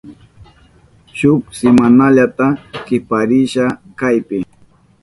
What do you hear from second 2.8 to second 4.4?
kiparisha kaypi.